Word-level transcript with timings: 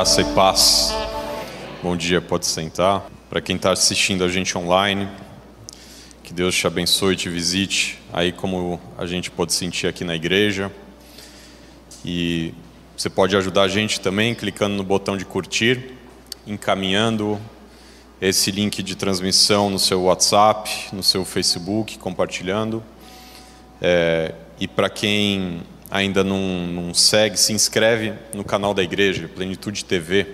Graça 0.00 0.22
e 0.22 0.24
paz. 0.34 0.94
Bom 1.82 1.94
dia, 1.94 2.22
pode 2.22 2.46
sentar. 2.46 3.06
Para 3.28 3.38
quem 3.38 3.56
está 3.56 3.70
assistindo 3.70 4.24
a 4.24 4.28
gente 4.28 4.56
online, 4.56 5.06
que 6.22 6.32
Deus 6.32 6.54
te 6.54 6.66
abençoe 6.66 7.12
e 7.12 7.16
te 7.18 7.28
visite, 7.28 7.98
aí 8.10 8.32
como 8.32 8.80
a 8.96 9.04
gente 9.04 9.30
pode 9.30 9.52
sentir 9.52 9.86
aqui 9.88 10.02
na 10.02 10.16
igreja. 10.16 10.72
E 12.02 12.54
você 12.96 13.10
pode 13.10 13.36
ajudar 13.36 13.64
a 13.64 13.68
gente 13.68 14.00
também 14.00 14.34
clicando 14.34 14.74
no 14.74 14.82
botão 14.82 15.18
de 15.18 15.26
curtir, 15.26 15.92
encaminhando 16.46 17.38
esse 18.22 18.50
link 18.50 18.82
de 18.82 18.96
transmissão 18.96 19.68
no 19.68 19.78
seu 19.78 20.04
WhatsApp, 20.04 20.70
no 20.94 21.02
seu 21.02 21.26
Facebook, 21.26 21.98
compartilhando. 21.98 22.82
É, 23.82 24.34
e 24.58 24.66
para 24.66 24.88
quem 24.88 25.60
ainda 25.90 26.22
não, 26.22 26.66
não 26.66 26.94
segue, 26.94 27.36
se 27.36 27.52
inscreve 27.52 28.12
no 28.32 28.44
canal 28.44 28.72
da 28.72 28.82
igreja, 28.82 29.28
Plenitude 29.28 29.84
TV, 29.84 30.26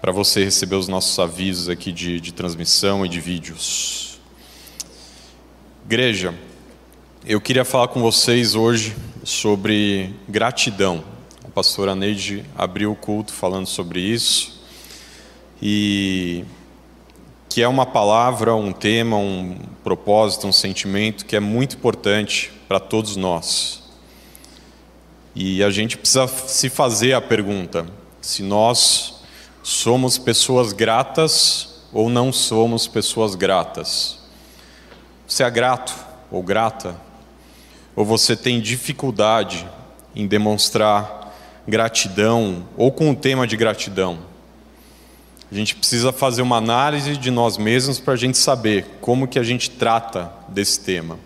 para 0.00 0.10
você 0.10 0.44
receber 0.44 0.76
os 0.76 0.88
nossos 0.88 1.18
avisos 1.18 1.68
aqui 1.68 1.92
de, 1.92 2.20
de 2.20 2.32
transmissão 2.32 3.06
e 3.06 3.08
de 3.08 3.20
vídeos. 3.20 4.20
Igreja, 5.84 6.34
eu 7.24 7.40
queria 7.40 7.64
falar 7.64 7.88
com 7.88 8.00
vocês 8.02 8.54
hoje 8.54 8.96
sobre 9.22 10.14
gratidão. 10.28 11.04
A 11.44 11.48
pastora 11.48 11.94
Neide 11.94 12.44
abriu 12.56 12.90
o 12.90 12.96
culto 12.96 13.32
falando 13.32 13.66
sobre 13.66 14.00
isso. 14.00 14.62
E 15.62 16.44
que 17.48 17.62
é 17.62 17.68
uma 17.68 17.86
palavra, 17.86 18.54
um 18.54 18.72
tema, 18.72 19.16
um 19.16 19.56
propósito, 19.84 20.46
um 20.48 20.52
sentimento 20.52 21.24
que 21.24 21.36
é 21.36 21.40
muito 21.40 21.76
importante 21.76 22.50
para 22.66 22.80
todos 22.80 23.14
nós. 23.14 23.83
E 25.34 25.64
a 25.64 25.70
gente 25.70 25.96
precisa 25.98 26.26
se 26.28 26.68
fazer 26.68 27.12
a 27.12 27.20
pergunta: 27.20 27.86
se 28.20 28.42
nós 28.42 29.14
somos 29.62 30.18
pessoas 30.18 30.72
gratas 30.72 31.74
ou 31.92 32.10
não 32.10 32.32
somos 32.32 32.86
pessoas 32.86 33.34
gratas. 33.34 34.18
Você 35.26 35.42
é 35.42 35.50
grato 35.50 35.94
ou 36.30 36.42
grata? 36.42 36.96
Ou 37.96 38.04
você 38.04 38.36
tem 38.36 38.60
dificuldade 38.60 39.66
em 40.14 40.26
demonstrar 40.26 41.32
gratidão 41.66 42.68
ou 42.76 42.92
com 42.92 43.10
o 43.10 43.16
tema 43.16 43.46
de 43.46 43.56
gratidão? 43.56 44.18
A 45.50 45.54
gente 45.54 45.76
precisa 45.76 46.12
fazer 46.12 46.42
uma 46.42 46.56
análise 46.56 47.16
de 47.16 47.30
nós 47.30 47.56
mesmos 47.56 48.00
para 48.00 48.14
a 48.14 48.16
gente 48.16 48.36
saber 48.36 48.98
como 49.00 49.28
que 49.28 49.38
a 49.38 49.42
gente 49.44 49.70
trata 49.70 50.32
desse 50.48 50.80
tema. 50.80 51.18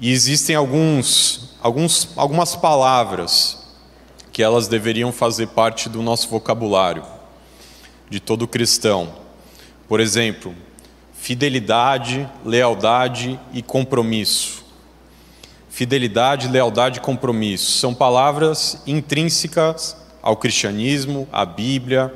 E 0.00 0.10
existem 0.10 0.56
alguns, 0.56 1.47
alguns, 1.60 2.10
algumas 2.16 2.54
palavras 2.56 3.58
que 4.32 4.42
elas 4.42 4.68
deveriam 4.68 5.12
fazer 5.12 5.48
parte 5.48 5.88
do 5.88 6.02
nosso 6.02 6.28
vocabulário, 6.28 7.02
de 8.08 8.20
todo 8.20 8.46
cristão. 8.46 9.12
Por 9.88 10.00
exemplo, 10.00 10.54
fidelidade, 11.12 12.28
lealdade 12.44 13.38
e 13.52 13.62
compromisso. 13.62 14.64
Fidelidade, 15.68 16.48
lealdade 16.48 16.98
e 16.98 17.02
compromisso 17.02 17.78
são 17.78 17.94
palavras 17.94 18.82
intrínsecas 18.86 19.96
ao 20.22 20.36
cristianismo, 20.36 21.28
à 21.32 21.44
Bíblia, 21.44 22.14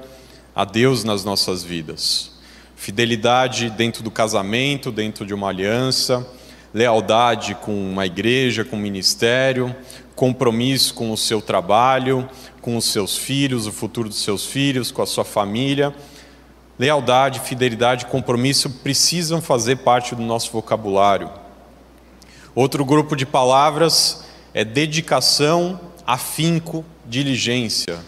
a 0.55 0.65
Deus 0.65 1.05
nas 1.05 1.25
nossas 1.25 1.63
vidas. 1.63 2.33
Fidelidade 2.77 3.71
dentro 3.71 4.03
do 4.03 4.11
casamento, 4.11 4.91
dentro 4.91 5.25
de 5.25 5.33
uma 5.33 5.49
aliança 5.49 6.27
lealdade 6.73 7.55
com 7.55 7.73
uma 7.73 8.07
igreja, 8.07 8.65
com 8.65 8.77
um 8.77 8.81
ministério, 8.81 9.75
compromisso 10.15 10.95
com 10.95 11.11
o 11.11 11.17
seu 11.17 11.41
trabalho, 11.41 12.29
com 12.61 12.77
os 12.77 12.87
seus 12.87 13.17
filhos, 13.17 13.67
o 13.67 13.73
futuro 13.73 14.09
dos 14.09 14.23
seus 14.23 14.47
filhos, 14.47 14.91
com 14.91 15.03
a 15.03 15.07
sua 15.07 15.25
família. 15.25 15.95
Lealdade, 16.79 17.41
fidelidade, 17.41 18.07
compromisso 18.07 18.71
precisam 18.71 19.43
fazer 19.43 19.77
parte 19.77 20.15
do 20.15 20.23
nosso 20.23 20.51
vocabulário. 20.53 21.31
Outro 22.55 22.85
grupo 22.85 23.17
de 23.17 23.27
palavras 23.27 24.25
é 24.55 24.65
dedicação, 24.65 25.81
afinco, 26.07 26.85
diligência. 27.07 27.99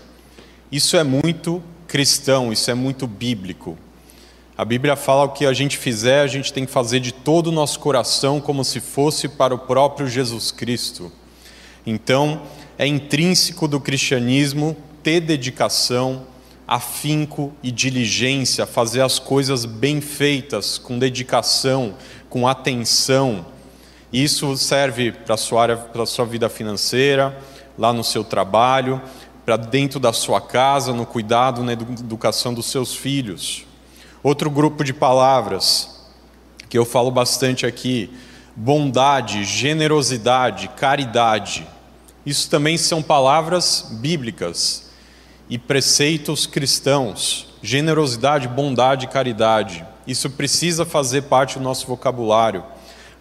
Isso 0.70 0.96
é 0.96 1.04
muito 1.04 1.62
cristão, 1.86 2.52
isso 2.52 2.70
é 2.70 2.74
muito 2.74 3.06
bíblico. 3.06 3.78
A 4.56 4.64
Bíblia 4.64 4.94
fala 4.94 5.24
o 5.24 5.30
que 5.30 5.46
a 5.46 5.52
gente 5.52 5.76
fizer, 5.76 6.20
a 6.20 6.28
gente 6.28 6.52
tem 6.52 6.64
que 6.64 6.70
fazer 6.70 7.00
de 7.00 7.12
todo 7.12 7.48
o 7.48 7.52
nosso 7.52 7.80
coração, 7.80 8.40
como 8.40 8.64
se 8.64 8.78
fosse 8.78 9.26
para 9.26 9.52
o 9.52 9.58
próprio 9.58 10.06
Jesus 10.06 10.52
Cristo. 10.52 11.10
Então, 11.84 12.40
é 12.78 12.86
intrínseco 12.86 13.66
do 13.66 13.80
cristianismo 13.80 14.76
ter 15.02 15.18
dedicação, 15.18 16.22
afinco 16.68 17.52
e 17.64 17.72
diligência, 17.72 18.64
fazer 18.64 19.00
as 19.00 19.18
coisas 19.18 19.64
bem 19.64 20.00
feitas, 20.00 20.78
com 20.78 21.00
dedicação, 21.00 21.96
com 22.30 22.46
atenção. 22.46 23.44
Isso 24.12 24.56
serve 24.56 25.10
para 25.10 25.34
a 25.34 25.36
sua 25.36 25.62
área, 25.62 25.76
para 25.76 26.04
a 26.04 26.06
sua 26.06 26.24
vida 26.24 26.48
financeira, 26.48 27.36
lá 27.76 27.92
no 27.92 28.04
seu 28.04 28.22
trabalho, 28.22 29.02
para 29.44 29.56
dentro 29.56 29.98
da 29.98 30.12
sua 30.12 30.40
casa, 30.40 30.92
no 30.92 31.04
cuidado, 31.04 31.64
na 31.64 31.72
educação 31.72 32.54
dos 32.54 32.66
seus 32.66 32.94
filhos. 32.94 33.66
Outro 34.24 34.48
grupo 34.48 34.82
de 34.82 34.94
palavras 34.94 36.00
que 36.70 36.78
eu 36.78 36.86
falo 36.86 37.10
bastante 37.10 37.66
aqui: 37.66 38.10
bondade, 38.56 39.44
generosidade, 39.44 40.68
caridade. 40.68 41.66
Isso 42.24 42.48
também 42.48 42.78
são 42.78 43.02
palavras 43.02 43.86
bíblicas 44.00 44.90
e 45.46 45.58
preceitos 45.58 46.46
cristãos. 46.46 47.48
Generosidade, 47.62 48.48
bondade, 48.48 49.08
caridade. 49.08 49.84
Isso 50.06 50.30
precisa 50.30 50.86
fazer 50.86 51.24
parte 51.24 51.58
do 51.58 51.64
nosso 51.64 51.86
vocabulário. 51.86 52.64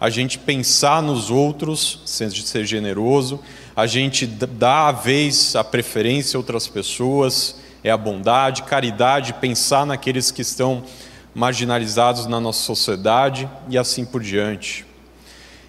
A 0.00 0.08
gente 0.08 0.38
pensar 0.38 1.02
nos 1.02 1.30
outros, 1.30 2.00
ser 2.06 2.64
generoso, 2.64 3.40
a 3.76 3.86
gente 3.86 4.26
dá 4.26 4.88
a 4.88 4.92
vez, 4.92 5.54
a 5.54 5.62
preferência 5.62 6.38
a 6.38 6.40
outras 6.40 6.66
pessoas, 6.66 7.56
é 7.84 7.90
a 7.90 7.96
bondade, 7.98 8.62
caridade, 8.62 9.34
pensar 9.34 9.84
naqueles 9.84 10.30
que 10.30 10.40
estão 10.40 10.82
marginalizados 11.34 12.26
na 12.26 12.40
nossa 12.40 12.62
sociedade 12.62 13.48
e 13.68 13.76
assim 13.76 14.06
por 14.06 14.22
diante. 14.22 14.86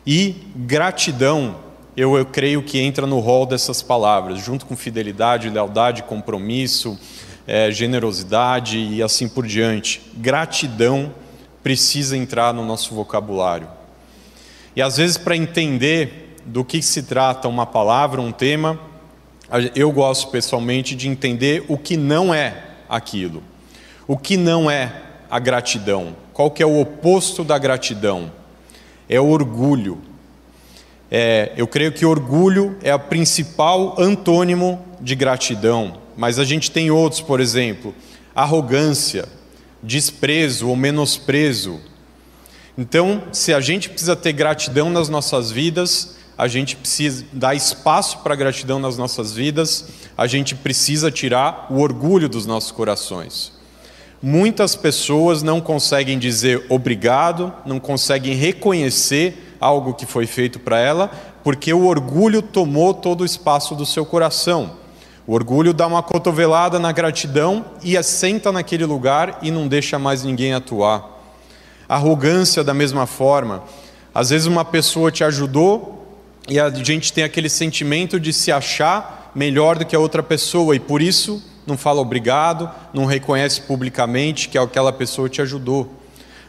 E 0.07 0.35
gratidão, 0.55 1.57
eu, 1.97 2.15
eu 2.17 2.25
creio 2.25 2.63
que 2.63 2.79
entra 2.79 3.05
no 3.05 3.19
rol 3.19 3.45
dessas 3.45 3.81
palavras, 3.81 4.39
junto 4.39 4.65
com 4.65 4.77
fidelidade, 4.77 5.49
lealdade, 5.49 6.03
compromisso, 6.03 6.97
é, 7.45 7.69
generosidade 7.69 8.77
e 8.77 9.03
assim 9.03 9.27
por 9.27 9.45
diante. 9.45 10.01
Gratidão 10.15 11.13
precisa 11.61 12.15
entrar 12.15 12.53
no 12.53 12.63
nosso 12.63 12.95
vocabulário. 12.95 13.67
E 14.73 14.81
às 14.81 14.97
vezes, 14.97 15.17
para 15.17 15.35
entender 15.35 16.37
do 16.45 16.63
que 16.63 16.81
se 16.81 17.03
trata 17.03 17.47
uma 17.47 17.65
palavra, 17.65 18.21
um 18.21 18.31
tema, 18.31 18.79
eu 19.75 19.91
gosto 19.91 20.29
pessoalmente 20.29 20.95
de 20.95 21.07
entender 21.07 21.63
o 21.67 21.77
que 21.77 21.95
não 21.95 22.33
é 22.33 22.63
aquilo. 22.89 23.43
O 24.07 24.17
que 24.17 24.37
não 24.37 24.69
é 24.69 25.01
a 25.29 25.39
gratidão? 25.39 26.15
Qual 26.33 26.51
que 26.51 26.61
é 26.61 26.65
o 26.65 26.79
oposto 26.79 27.43
da 27.43 27.57
gratidão? 27.57 28.31
É 29.07 29.19
o 29.19 29.27
orgulho. 29.27 29.99
É, 31.09 31.53
eu 31.55 31.67
creio 31.67 31.91
que 31.91 32.05
orgulho 32.05 32.77
é 32.81 32.93
o 32.93 32.99
principal 32.99 33.95
antônimo 33.97 34.83
de 34.99 35.15
gratidão, 35.15 35.99
mas 36.17 36.39
a 36.39 36.43
gente 36.43 36.71
tem 36.71 36.89
outros, 36.89 37.21
por 37.21 37.39
exemplo, 37.39 37.93
arrogância, 38.33 39.25
desprezo 39.81 40.67
ou 40.67 40.75
menosprezo. 40.75 41.79
Então, 42.77 43.23
se 43.31 43.53
a 43.53 43.61
gente 43.61 43.89
precisa 43.89 44.15
ter 44.15 44.33
gratidão 44.33 44.89
nas 44.89 45.07
nossas 45.07 45.51
vidas, 45.51 46.17
a 46.37 46.47
gente 46.47 46.75
precisa 46.75 47.25
dar 47.31 47.55
espaço 47.55 48.19
para 48.19 48.35
gratidão 48.35 48.79
nas 48.79 48.97
nossas 48.97 49.33
vidas, 49.33 49.87
a 50.17 50.27
gente 50.27 50.55
precisa 50.55 51.09
tirar 51.09 51.67
o 51.69 51.79
orgulho 51.79 52.27
dos 52.27 52.45
nossos 52.45 52.71
corações. 52.71 53.53
Muitas 54.21 54.75
pessoas 54.75 55.43
não 55.43 55.61
conseguem 55.61 56.17
dizer 56.17 56.65
obrigado, 56.69 57.53
não 57.65 57.79
conseguem 57.79 58.33
reconhecer 58.33 59.55
algo 59.59 59.93
que 59.93 60.05
foi 60.05 60.25
feito 60.25 60.59
para 60.59 60.79
ela, 60.79 61.11
porque 61.43 61.73
o 61.73 61.85
orgulho 61.85 62.41
tomou 62.41 62.93
todo 62.93 63.21
o 63.21 63.25
espaço 63.25 63.75
do 63.75 63.85
seu 63.85 64.05
coração. 64.05 64.77
O 65.27 65.33
orgulho 65.33 65.73
dá 65.73 65.87
uma 65.87 66.03
cotovelada 66.03 66.79
na 66.79 66.91
gratidão 66.91 67.65
e 67.83 67.97
assenta 67.97 68.51
naquele 68.51 68.85
lugar 68.85 69.39
e 69.41 69.51
não 69.51 69.67
deixa 69.67 69.97
mais 69.97 70.23
ninguém 70.23 70.53
atuar. 70.53 71.03
Arrogância, 71.87 72.63
da 72.63 72.73
mesma 72.73 73.05
forma. 73.05 73.63
Às 74.13 74.29
vezes, 74.29 74.47
uma 74.47 74.63
pessoa 74.63 75.11
te 75.11 75.23
ajudou, 75.23 75.94
e 76.47 76.59
a 76.59 76.69
gente 76.69 77.11
tem 77.11 77.23
aquele 77.23 77.49
sentimento 77.49 78.19
de 78.19 78.31
se 78.31 78.51
achar 78.51 79.31
melhor 79.33 79.77
do 79.77 79.85
que 79.85 79.95
a 79.95 79.99
outra 79.99 80.21
pessoa 80.21 80.75
e 80.75 80.79
por 80.79 81.01
isso 81.01 81.43
não 81.65 81.75
fala 81.75 81.99
obrigado, 81.99 82.69
não 82.93 83.05
reconhece 83.05 83.61
publicamente 83.61 84.47
que 84.49 84.57
aquela 84.57 84.93
pessoa 84.93 85.27
te 85.27 85.41
ajudou. 85.41 85.91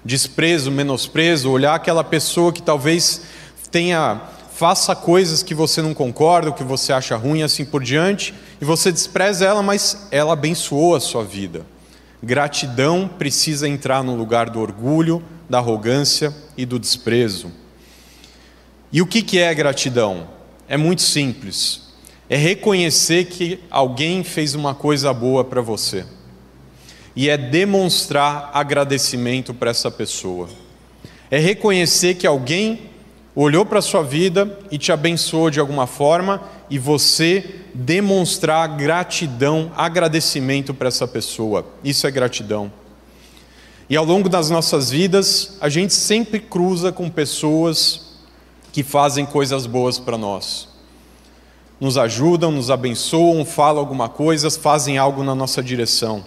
Desprezo, 0.04 0.70
menosprezo, 0.70 1.50
olhar 1.50 1.74
aquela 1.74 2.04
pessoa 2.04 2.52
que 2.52 2.62
talvez 2.62 3.22
tenha 3.70 4.20
faça 4.56 4.96
coisas 4.96 5.42
que 5.42 5.54
você 5.54 5.82
não 5.82 5.92
concorda, 5.92 6.50
que 6.50 6.64
você 6.64 6.90
acha 6.90 7.14
ruim, 7.14 7.42
assim 7.42 7.62
por 7.62 7.82
diante, 7.82 8.32
e 8.58 8.64
você 8.64 8.90
despreza 8.90 9.44
ela, 9.44 9.62
mas 9.62 10.08
ela 10.10 10.32
abençoou 10.32 10.96
a 10.96 11.00
sua 11.00 11.22
vida. 11.22 11.66
Gratidão 12.22 13.06
precisa 13.18 13.68
entrar 13.68 14.02
no 14.02 14.16
lugar 14.16 14.48
do 14.48 14.58
orgulho, 14.58 15.22
da 15.48 15.58
arrogância 15.58 16.34
e 16.56 16.64
do 16.64 16.78
desprezo. 16.78 17.52
E 18.92 19.02
o 19.02 19.06
que 19.06 19.38
é 19.38 19.52
gratidão? 19.54 20.28
É 20.68 20.76
muito 20.76 21.02
simples. 21.02 21.82
É 22.28 22.36
reconhecer 22.36 23.26
que 23.26 23.60
alguém 23.70 24.24
fez 24.24 24.54
uma 24.54 24.74
coisa 24.74 25.12
boa 25.12 25.44
para 25.44 25.60
você. 25.60 26.04
E 27.14 27.28
é 27.28 27.36
demonstrar 27.36 28.50
agradecimento 28.52 29.54
para 29.54 29.70
essa 29.70 29.90
pessoa. 29.90 30.48
É 31.30 31.38
reconhecer 31.38 32.14
que 32.14 32.26
alguém 32.26 32.90
olhou 33.34 33.66
para 33.66 33.80
a 33.80 33.82
sua 33.82 34.02
vida 34.02 34.58
e 34.70 34.78
te 34.78 34.90
abençoou 34.90 35.50
de 35.50 35.60
alguma 35.60 35.86
forma 35.86 36.42
e 36.70 36.78
você 36.78 37.44
demonstrar 37.74 38.76
gratidão, 38.76 39.70
agradecimento 39.76 40.72
para 40.72 40.88
essa 40.88 41.06
pessoa. 41.06 41.66
Isso 41.84 42.06
é 42.06 42.10
gratidão. 42.10 42.72
E 43.88 43.96
ao 43.96 44.04
longo 44.04 44.28
das 44.28 44.50
nossas 44.50 44.90
vidas, 44.90 45.56
a 45.60 45.68
gente 45.68 45.94
sempre 45.94 46.40
cruza 46.40 46.90
com 46.90 47.08
pessoas 47.08 48.05
que 48.76 48.82
fazem 48.82 49.24
coisas 49.24 49.64
boas 49.64 49.98
para 49.98 50.18
nós. 50.18 50.68
Nos 51.80 51.96
ajudam, 51.96 52.52
nos 52.52 52.70
abençoam, 52.70 53.42
falam 53.42 53.80
alguma 53.80 54.06
coisa, 54.06 54.50
fazem 54.50 54.98
algo 54.98 55.24
na 55.24 55.34
nossa 55.34 55.62
direção. 55.62 56.22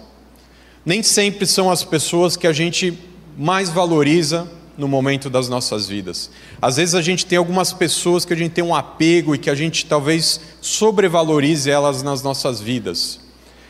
Nem 0.84 1.00
sempre 1.00 1.46
são 1.46 1.70
as 1.70 1.84
pessoas 1.84 2.36
que 2.36 2.48
a 2.48 2.52
gente 2.52 2.98
mais 3.38 3.70
valoriza 3.70 4.50
no 4.76 4.88
momento 4.88 5.30
das 5.30 5.48
nossas 5.48 5.86
vidas. 5.86 6.28
Às 6.60 6.74
vezes 6.74 6.96
a 6.96 7.02
gente 7.02 7.24
tem 7.24 7.38
algumas 7.38 7.72
pessoas 7.72 8.24
que 8.24 8.32
a 8.32 8.36
gente 8.36 8.50
tem 8.50 8.64
um 8.64 8.74
apego 8.74 9.32
e 9.32 9.38
que 9.38 9.48
a 9.48 9.54
gente 9.54 9.86
talvez 9.86 10.40
sobrevalorize 10.60 11.70
elas 11.70 12.02
nas 12.02 12.20
nossas 12.20 12.60
vidas. 12.60 13.20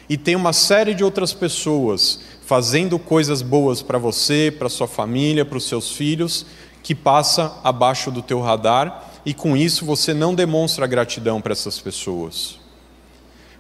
E 0.09 0.17
tem 0.17 0.35
uma 0.35 0.55
série 0.55 0.95
de 0.95 1.05
outras 1.05 1.35
pessoas 1.35 2.21
fazendo 2.47 2.99
coisas 2.99 3.43
boas 3.43 3.83
para 3.83 3.99
você, 3.99 4.51
para 4.59 4.71
sua 4.71 4.89
família, 4.89 5.45
para 5.45 5.59
os 5.59 5.65
seus 5.65 5.93
filhos, 5.93 6.47
que 6.83 6.95
passa 6.95 7.59
abaixo 7.63 8.11
do 8.11 8.23
teu 8.23 8.41
radar 8.41 9.05
e 9.25 9.35
com 9.35 9.57
isso 9.57 9.85
você 9.85 10.15
não 10.15 10.35
demonstra 10.35 10.87
gratidão 10.87 11.41
para 11.41 11.53
essas 11.53 11.79
pessoas. 11.79 12.59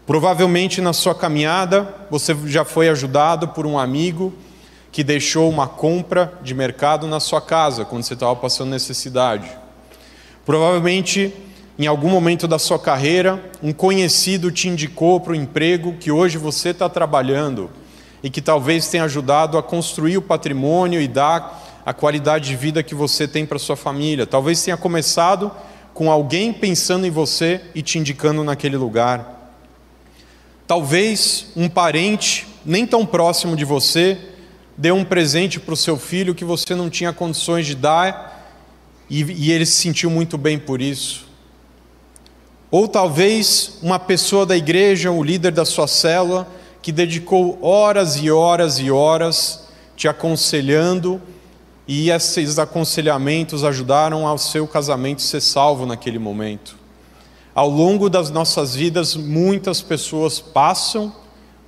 Provavelmente 0.06 0.80
na 0.80 0.92
sua 0.92 1.14
caminhada 1.14 1.94
você 2.10 2.36
já 2.46 2.64
foi 2.64 2.88
ajudado 2.88 3.48
por 3.48 3.66
um 3.66 3.78
amigo 3.78 4.32
que 4.90 5.04
deixou 5.04 5.48
uma 5.48 5.68
compra 5.68 6.34
de 6.42 6.54
mercado 6.54 7.06
na 7.06 7.20
sua 7.20 7.40
casa 7.40 7.84
quando 7.84 8.02
você 8.02 8.14
estava 8.14 8.34
passando 8.34 8.70
necessidade. 8.70 9.48
Provavelmente, 10.44 11.32
em 11.78 11.86
algum 11.86 12.08
momento 12.08 12.48
da 12.48 12.58
sua 12.58 12.78
carreira, 12.78 13.40
um 13.62 13.72
conhecido 13.72 14.50
te 14.50 14.68
indicou 14.68 15.20
para 15.20 15.32
o 15.32 15.36
emprego 15.36 15.94
que 15.94 16.10
hoje 16.10 16.38
você 16.38 16.70
está 16.70 16.88
trabalhando 16.88 17.70
e 18.22 18.28
que 18.28 18.40
talvez 18.40 18.88
tenha 18.88 19.04
ajudado 19.04 19.56
a 19.56 19.62
construir 19.62 20.16
o 20.16 20.22
patrimônio 20.22 21.00
e 21.00 21.06
dar 21.06 21.69
a 21.84 21.92
qualidade 21.92 22.48
de 22.48 22.56
vida 22.56 22.82
que 22.82 22.94
você 22.94 23.26
tem 23.26 23.46
para 23.46 23.58
sua 23.58 23.76
família. 23.76 24.26
Talvez 24.26 24.62
tenha 24.62 24.76
começado 24.76 25.50
com 25.94 26.10
alguém 26.10 26.52
pensando 26.52 27.06
em 27.06 27.10
você 27.10 27.60
e 27.74 27.82
te 27.82 27.98
indicando 27.98 28.44
naquele 28.44 28.76
lugar. 28.76 29.54
Talvez 30.66 31.46
um 31.56 31.68
parente 31.68 32.46
nem 32.64 32.86
tão 32.86 33.04
próximo 33.04 33.56
de 33.56 33.64
você 33.64 34.18
deu 34.76 34.94
um 34.94 35.04
presente 35.04 35.60
para 35.60 35.74
o 35.74 35.76
seu 35.76 35.98
filho 35.98 36.34
que 36.34 36.44
você 36.44 36.74
não 36.74 36.88
tinha 36.88 37.12
condições 37.12 37.66
de 37.66 37.74
dar 37.74 38.48
e, 39.10 39.22
e 39.22 39.52
ele 39.52 39.66
se 39.66 39.72
sentiu 39.72 40.08
muito 40.08 40.38
bem 40.38 40.58
por 40.58 40.80
isso. 40.80 41.26
Ou 42.70 42.86
talvez 42.86 43.78
uma 43.82 43.98
pessoa 43.98 44.46
da 44.46 44.56
igreja, 44.56 45.10
o 45.10 45.22
líder 45.22 45.50
da 45.50 45.64
sua 45.64 45.88
célula, 45.88 46.48
que 46.80 46.92
dedicou 46.92 47.58
horas 47.60 48.16
e 48.16 48.30
horas 48.30 48.78
e 48.78 48.90
horas 48.90 49.68
te 49.96 50.08
aconselhando, 50.08 51.20
e 51.92 52.08
esses 52.08 52.56
aconselhamentos 52.56 53.64
ajudaram 53.64 54.24
ao 54.24 54.38
seu 54.38 54.64
casamento 54.64 55.22
ser 55.22 55.40
salvo 55.40 55.84
naquele 55.84 56.20
momento. 56.20 56.76
Ao 57.52 57.68
longo 57.68 58.08
das 58.08 58.30
nossas 58.30 58.76
vidas, 58.76 59.16
muitas 59.16 59.82
pessoas 59.82 60.38
passam 60.38 61.12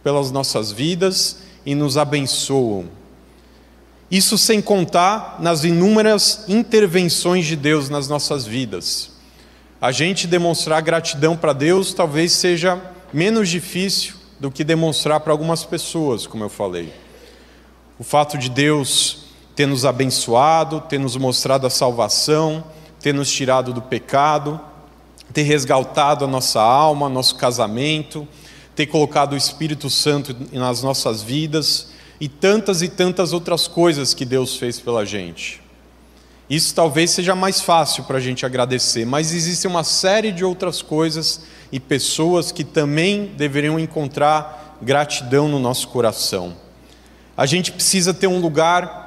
pelas 0.01 0.31
nossas 0.31 0.71
vidas 0.71 1.39
e 1.67 1.75
nos 1.75 1.97
abençoam. 1.97 2.85
Isso 4.09 4.39
sem 4.39 4.63
contar 4.63 5.39
nas 5.41 5.65
inúmeras 5.65 6.45
intervenções 6.47 7.45
de 7.45 7.57
Deus 7.57 7.89
nas 7.89 8.07
nossas 8.07 8.47
vidas. 8.47 9.11
A 9.81 9.91
gente 9.91 10.29
demonstrar 10.29 10.81
gratidão 10.83 11.37
para 11.37 11.53
Deus 11.53 11.93
talvez 11.93 12.31
seja 12.31 12.81
menos 13.13 13.49
difícil 13.49 14.15
do 14.39 14.53
que 14.53 14.63
demonstrar 14.63 15.19
para 15.19 15.33
algumas 15.33 15.65
pessoas, 15.65 16.29
como 16.29 16.45
eu 16.45 16.49
falei. 16.49 16.93
O 17.99 18.05
fato 18.05 18.39
de 18.39 18.49
Deus 18.49 19.22
ter 19.55 19.67
nos 19.67 19.85
abençoado, 19.85 20.81
ter 20.81 20.99
nos 20.99 21.17
mostrado 21.17 21.67
a 21.67 21.71
salvação, 21.71 22.65
ter 23.01 23.13
nos 23.13 23.31
tirado 23.31 23.73
do 23.73 23.83
pecado, 23.83 24.61
ter 25.33 25.43
resgatado 25.43 26.25
a 26.25 26.29
nossa 26.29 26.61
alma, 26.61 27.09
nosso 27.09 27.37
casamento, 27.37 28.27
ter 28.75 28.87
colocado 28.87 29.33
o 29.33 29.37
Espírito 29.37 29.91
Santo 29.91 30.35
nas 30.53 30.83
nossas 30.83 31.23
vidas 31.23 31.89
e 32.21 32.29
tantas 32.29 32.83
e 32.83 32.89
tantas 32.89 33.33
outras 33.33 33.67
coisas 33.67 34.15
que 34.15 34.25
Deus 34.25 34.57
fez 34.57 34.79
pela 34.79 35.05
gente. 35.05 35.61
Isso 36.49 36.75
talvez 36.75 37.11
seja 37.11 37.35
mais 37.35 37.61
fácil 37.61 38.05
para 38.05 38.19
a 38.19 38.21
gente 38.21 38.45
agradecer, 38.45 39.07
mas 39.07 39.33
existe 39.33 39.67
uma 39.67 39.85
série 39.85 40.31
de 40.31 40.45
outras 40.45 40.83
coisas 40.83 41.43
e 41.71 41.81
pessoas 41.81 42.53
que 42.53 42.63
também 42.63 43.33
deveriam 43.37 43.79
encontrar 43.79 44.77
gratidão 44.83 45.49
no 45.49 45.59
nosso 45.59 45.89
coração. 45.89 46.55
A 47.37 47.47
gente 47.47 47.73
precisa 47.73 48.13
ter 48.13 48.27
um 48.27 48.39
lugar 48.39 49.02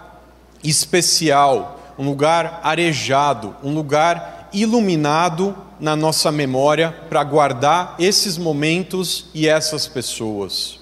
especial, 0.63 1.93
um 1.97 2.05
lugar 2.05 2.59
arejado, 2.63 3.55
um 3.63 3.73
lugar 3.73 4.49
iluminado 4.53 5.55
na 5.79 5.95
nossa 5.95 6.31
memória 6.31 6.95
para 7.09 7.23
guardar 7.23 7.95
esses 7.99 8.37
momentos 8.37 9.25
e 9.33 9.47
essas 9.47 9.87
pessoas. 9.87 10.79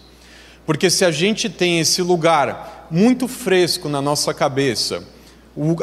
Porque 0.65 0.89
se 0.89 1.03
a 1.03 1.11
gente 1.11 1.49
tem 1.49 1.79
esse 1.79 2.01
lugar 2.01 2.87
muito 2.89 3.27
fresco 3.27 3.89
na 3.89 4.01
nossa 4.01 4.33
cabeça, 4.33 5.03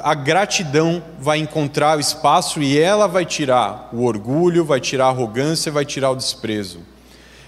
a 0.03 0.15
gratidão 0.15 1.03
vai 1.19 1.39
encontrar 1.39 1.97
o 1.97 2.01
espaço 2.01 2.63
e 2.63 2.79
ela 2.79 3.07
vai 3.07 3.25
tirar 3.25 3.89
o 3.93 4.05
orgulho, 4.05 4.65
vai 4.65 4.81
tirar 4.81 5.07
a 5.07 5.11
arrogância, 5.11 5.71
vai 5.71 5.85
tirar 5.85 6.11
o 6.11 6.17
desprezo. 6.17 6.81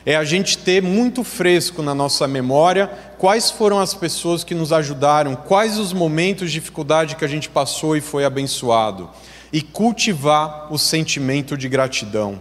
É 0.04 0.16
a 0.16 0.24
gente 0.24 0.58
ter 0.58 0.82
muito 0.82 1.22
fresco 1.22 1.80
na 1.80 1.94
nossa 1.94 2.26
memória 2.26 2.88
quais 3.18 3.50
foram 3.50 3.78
as 3.78 3.94
pessoas 3.94 4.42
que 4.42 4.54
nos 4.54 4.72
ajudaram, 4.72 5.36
quais 5.36 5.78
os 5.78 5.92
momentos 5.92 6.50
de 6.50 6.58
dificuldade 6.58 7.14
que 7.14 7.24
a 7.24 7.28
gente 7.28 7.48
passou 7.48 7.96
e 7.96 8.00
foi 8.00 8.24
abençoado, 8.24 9.08
e 9.52 9.62
cultivar 9.62 10.72
o 10.72 10.78
sentimento 10.78 11.56
de 11.56 11.68
gratidão. 11.68 12.40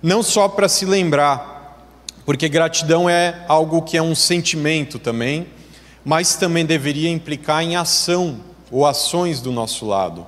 Não 0.00 0.22
só 0.22 0.48
para 0.48 0.68
se 0.68 0.84
lembrar, 0.84 1.84
porque 2.24 2.48
gratidão 2.48 3.10
é 3.10 3.44
algo 3.48 3.82
que 3.82 3.96
é 3.96 4.02
um 4.02 4.14
sentimento 4.14 4.98
também, 4.98 5.48
mas 6.04 6.36
também 6.36 6.64
deveria 6.64 7.10
implicar 7.10 7.64
em 7.64 7.74
ação 7.74 8.38
ou 8.70 8.86
ações 8.86 9.40
do 9.40 9.50
nosso 9.50 9.86
lado. 9.86 10.24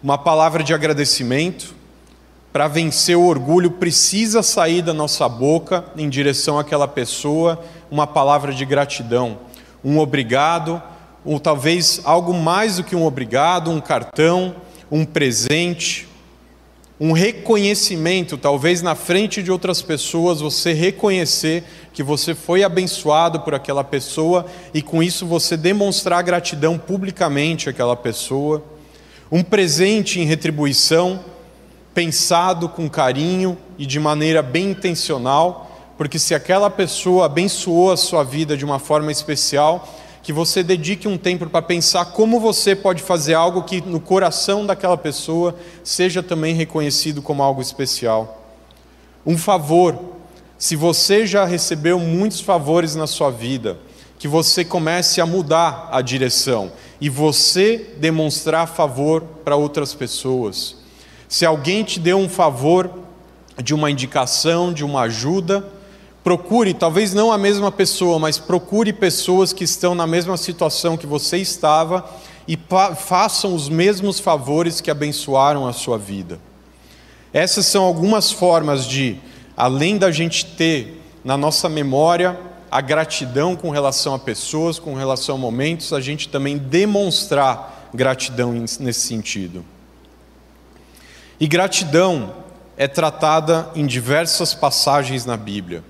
Uma 0.00 0.16
palavra 0.16 0.62
de 0.62 0.72
agradecimento, 0.72 1.74
para 2.52 2.66
vencer 2.66 3.16
o 3.16 3.26
orgulho, 3.26 3.70
precisa 3.72 4.42
sair 4.42 4.82
da 4.82 4.92
nossa 4.92 5.28
boca 5.28 5.84
em 5.96 6.08
direção 6.08 6.58
àquela 6.58 6.88
pessoa 6.88 7.62
uma 7.90 8.06
palavra 8.06 8.52
de 8.52 8.64
gratidão, 8.64 9.38
um 9.84 9.98
obrigado, 9.98 10.82
ou 11.24 11.38
talvez 11.38 12.00
algo 12.04 12.32
mais 12.32 12.76
do 12.76 12.84
que 12.84 12.96
um 12.96 13.04
obrigado, 13.04 13.70
um 13.70 13.80
cartão, 13.80 14.54
um 14.90 15.04
presente, 15.04 16.08
um 17.00 17.12
reconhecimento, 17.12 18.36
talvez 18.36 18.82
na 18.82 18.94
frente 18.94 19.42
de 19.42 19.50
outras 19.50 19.80
pessoas, 19.80 20.40
você 20.40 20.72
reconhecer 20.72 21.64
que 21.94 22.02
você 22.02 22.34
foi 22.34 22.62
abençoado 22.62 23.40
por 23.40 23.54
aquela 23.54 23.82
pessoa 23.82 24.44
e 24.74 24.82
com 24.82 25.02
isso 25.02 25.26
você 25.26 25.56
demonstrar 25.56 26.22
gratidão 26.22 26.78
publicamente 26.78 27.70
àquela 27.70 27.96
pessoa. 27.96 28.62
Um 29.32 29.42
presente 29.42 30.20
em 30.20 30.24
retribuição, 30.24 31.24
pensado 31.94 32.68
com 32.68 32.88
carinho 32.88 33.56
e 33.78 33.84
de 33.84 33.98
maneira 33.98 34.42
bem 34.42 34.70
intencional, 34.70 35.70
porque 35.96 36.18
se 36.18 36.34
aquela 36.34 36.70
pessoa 36.70 37.26
abençoou 37.26 37.92
a 37.92 37.96
sua 37.96 38.22
vida 38.22 38.56
de 38.56 38.64
uma 38.64 38.78
forma 38.78 39.12
especial, 39.12 39.86
que 40.22 40.32
você 40.32 40.62
dedique 40.62 41.08
um 41.08 41.18
tempo 41.18 41.46
para 41.48 41.62
pensar 41.62 42.06
como 42.06 42.38
você 42.38 42.76
pode 42.76 43.02
fazer 43.02 43.34
algo 43.34 43.62
que 43.62 43.80
no 43.80 44.00
coração 44.00 44.66
daquela 44.66 44.96
pessoa 44.96 45.54
seja 45.82 46.22
também 46.22 46.54
reconhecido 46.54 47.22
como 47.22 47.42
algo 47.42 47.60
especial. 47.60 48.44
Um 49.26 49.36
favor, 49.36 49.98
se 50.58 50.76
você 50.76 51.26
já 51.26 51.44
recebeu 51.44 51.98
muitos 51.98 52.40
favores 52.40 52.94
na 52.94 53.06
sua 53.06 53.30
vida, 53.30 53.78
que 54.18 54.28
você 54.28 54.64
comece 54.64 55.20
a 55.20 55.26
mudar 55.26 55.88
a 55.90 56.02
direção 56.02 56.70
e 57.00 57.08
você 57.08 57.94
demonstrar 57.96 58.68
favor 58.68 59.22
para 59.42 59.56
outras 59.56 59.94
pessoas. 59.94 60.79
Se 61.30 61.46
alguém 61.46 61.84
te 61.84 62.00
deu 62.00 62.18
um 62.18 62.28
favor 62.28 62.90
de 63.62 63.72
uma 63.72 63.88
indicação, 63.88 64.72
de 64.72 64.84
uma 64.84 65.02
ajuda, 65.02 65.64
procure, 66.24 66.74
talvez 66.74 67.14
não 67.14 67.30
a 67.30 67.38
mesma 67.38 67.70
pessoa, 67.70 68.18
mas 68.18 68.36
procure 68.36 68.92
pessoas 68.92 69.52
que 69.52 69.62
estão 69.62 69.94
na 69.94 70.08
mesma 70.08 70.36
situação 70.36 70.96
que 70.96 71.06
você 71.06 71.36
estava 71.36 72.04
e 72.48 72.58
façam 72.96 73.54
os 73.54 73.68
mesmos 73.68 74.18
favores 74.18 74.80
que 74.80 74.90
abençoaram 74.90 75.68
a 75.68 75.72
sua 75.72 75.96
vida. 75.96 76.40
Essas 77.32 77.64
são 77.64 77.84
algumas 77.84 78.32
formas 78.32 78.84
de, 78.84 79.16
além 79.56 79.98
da 79.98 80.10
gente 80.10 80.44
ter 80.44 81.00
na 81.24 81.36
nossa 81.36 81.68
memória 81.68 82.36
a 82.68 82.80
gratidão 82.80 83.54
com 83.54 83.70
relação 83.70 84.14
a 84.16 84.18
pessoas, 84.18 84.80
com 84.80 84.94
relação 84.94 85.36
a 85.36 85.38
momentos, 85.38 85.92
a 85.92 86.00
gente 86.00 86.28
também 86.28 86.58
demonstrar 86.58 87.88
gratidão 87.94 88.52
nesse 88.52 89.06
sentido. 89.06 89.64
E 91.40 91.48
gratidão 91.48 92.34
é 92.76 92.86
tratada 92.86 93.70
em 93.74 93.86
diversas 93.86 94.52
passagens 94.52 95.24
na 95.24 95.38
Bíblia. 95.38 95.82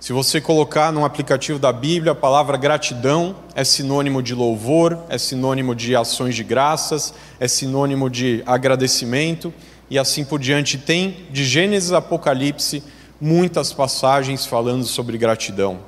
Se 0.00 0.12
você 0.12 0.40
colocar 0.40 0.90
no 0.90 1.04
aplicativo 1.04 1.56
da 1.56 1.72
Bíblia, 1.72 2.10
a 2.10 2.16
palavra 2.16 2.56
gratidão 2.56 3.36
é 3.54 3.62
sinônimo 3.62 4.20
de 4.20 4.34
louvor, 4.34 4.98
é 5.08 5.16
sinônimo 5.18 5.72
de 5.72 5.94
ações 5.94 6.34
de 6.34 6.42
graças, 6.42 7.14
é 7.38 7.46
sinônimo 7.46 8.10
de 8.10 8.42
agradecimento 8.44 9.54
e 9.88 10.00
assim 10.00 10.24
por 10.24 10.40
diante. 10.40 10.76
Tem 10.76 11.28
de 11.30 11.44
Gênesis 11.44 11.92
a 11.92 11.98
Apocalipse 11.98 12.82
muitas 13.20 13.72
passagens 13.72 14.44
falando 14.44 14.84
sobre 14.84 15.16
gratidão. 15.16 15.78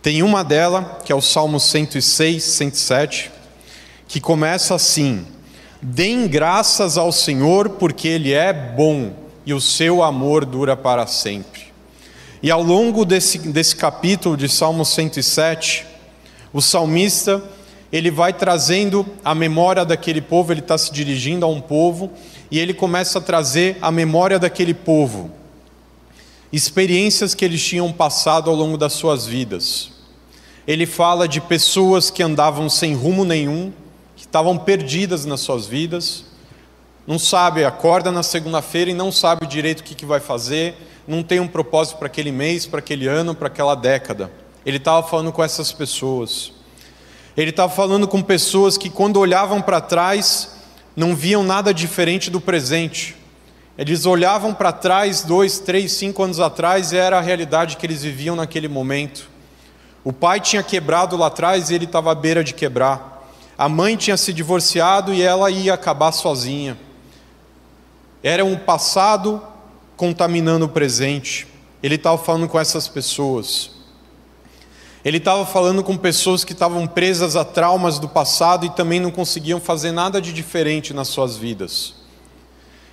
Tem 0.00 0.22
uma 0.22 0.44
dela, 0.44 1.00
que 1.04 1.10
é 1.10 1.14
o 1.16 1.20
Salmo 1.20 1.58
106, 1.58 2.40
107, 2.44 3.32
que 4.06 4.20
começa 4.20 4.76
assim: 4.76 5.26
Deem 5.82 6.26
graças 6.26 6.96
ao 6.96 7.12
Senhor, 7.12 7.70
porque 7.70 8.08
Ele 8.08 8.32
é 8.32 8.52
bom 8.52 9.12
e 9.44 9.52
o 9.52 9.60
seu 9.60 10.02
amor 10.02 10.44
dura 10.44 10.76
para 10.76 11.06
sempre. 11.06 11.66
E 12.42 12.50
ao 12.50 12.62
longo 12.62 13.04
desse, 13.04 13.38
desse 13.38 13.76
capítulo 13.76 14.36
de 14.36 14.48
Salmo 14.48 14.84
107, 14.84 15.86
o 16.52 16.60
salmista 16.60 17.42
ele 17.92 18.10
vai 18.10 18.32
trazendo 18.32 19.06
a 19.24 19.34
memória 19.34 19.84
daquele 19.84 20.20
povo, 20.20 20.52
ele 20.52 20.60
está 20.60 20.76
se 20.76 20.92
dirigindo 20.92 21.46
a 21.46 21.48
um 21.48 21.60
povo, 21.60 22.10
e 22.50 22.58
ele 22.58 22.74
começa 22.74 23.18
a 23.18 23.22
trazer 23.22 23.78
a 23.80 23.90
memória 23.90 24.38
daquele 24.38 24.74
povo, 24.74 25.30
experiências 26.52 27.34
que 27.34 27.44
eles 27.44 27.64
tinham 27.64 27.92
passado 27.92 28.50
ao 28.50 28.56
longo 28.56 28.76
das 28.76 28.92
suas 28.92 29.26
vidas. 29.26 29.90
Ele 30.66 30.84
fala 30.84 31.28
de 31.28 31.40
pessoas 31.40 32.10
que 32.10 32.22
andavam 32.22 32.68
sem 32.68 32.94
rumo 32.94 33.24
nenhum, 33.24 33.72
que 34.16 34.22
estavam 34.22 34.56
perdidas 34.56 35.24
nas 35.26 35.40
suas 35.40 35.66
vidas, 35.66 36.24
não 37.06 37.18
sabe, 37.18 37.64
acorda 37.64 38.10
na 38.10 38.22
segunda-feira 38.22 38.90
e 38.90 38.94
não 38.94 39.12
sabe 39.12 39.46
direito 39.46 39.80
o 39.80 39.84
que, 39.84 39.94
que 39.94 40.06
vai 40.06 40.18
fazer, 40.18 40.74
não 41.06 41.22
tem 41.22 41.38
um 41.38 41.46
propósito 41.46 41.98
para 41.98 42.06
aquele 42.06 42.32
mês, 42.32 42.66
para 42.66 42.80
aquele 42.80 43.06
ano, 43.06 43.34
para 43.34 43.46
aquela 43.46 43.76
década. 43.76 44.32
Ele 44.64 44.78
estava 44.78 45.06
falando 45.06 45.30
com 45.30 45.44
essas 45.44 45.70
pessoas. 45.70 46.52
Ele 47.36 47.50
estava 47.50 47.70
falando 47.70 48.08
com 48.08 48.20
pessoas 48.20 48.76
que, 48.76 48.90
quando 48.90 49.20
olhavam 49.20 49.62
para 49.62 49.80
trás, 49.80 50.56
não 50.96 51.14
viam 51.14 51.44
nada 51.44 51.72
diferente 51.72 52.30
do 52.30 52.40
presente. 52.40 53.14
Eles 53.78 54.06
olhavam 54.06 54.54
para 54.54 54.72
trás, 54.72 55.22
dois, 55.22 55.60
três, 55.60 55.92
cinco 55.92 56.22
anos 56.22 56.40
atrás, 56.40 56.90
e 56.90 56.96
era 56.96 57.18
a 57.18 57.20
realidade 57.20 57.76
que 57.76 57.86
eles 57.86 58.02
viviam 58.02 58.34
naquele 58.34 58.66
momento. 58.66 59.28
O 60.02 60.12
pai 60.12 60.40
tinha 60.40 60.62
quebrado 60.62 61.16
lá 61.16 61.26
atrás 61.26 61.68
e 61.68 61.74
ele 61.74 61.84
estava 61.84 62.10
à 62.10 62.14
beira 62.14 62.42
de 62.42 62.54
quebrar. 62.54 63.15
A 63.58 63.68
mãe 63.68 63.96
tinha 63.96 64.16
se 64.16 64.32
divorciado 64.32 65.14
e 65.14 65.22
ela 65.22 65.50
ia 65.50 65.72
acabar 65.72 66.12
sozinha. 66.12 66.76
Era 68.22 68.44
um 68.44 68.56
passado 68.56 69.42
contaminando 69.96 70.66
o 70.66 70.68
presente. 70.68 71.46
Ele 71.82 71.94
estava 71.94 72.18
falando 72.18 72.48
com 72.48 72.58
essas 72.58 72.86
pessoas. 72.86 73.70
Ele 75.04 75.18
estava 75.18 75.46
falando 75.46 75.84
com 75.84 75.96
pessoas 75.96 76.44
que 76.44 76.52
estavam 76.52 76.86
presas 76.86 77.36
a 77.36 77.44
traumas 77.44 77.98
do 77.98 78.08
passado 78.08 78.66
e 78.66 78.70
também 78.70 78.98
não 79.00 79.10
conseguiam 79.10 79.60
fazer 79.60 79.92
nada 79.92 80.20
de 80.20 80.32
diferente 80.32 80.92
nas 80.92 81.08
suas 81.08 81.36
vidas. 81.36 81.94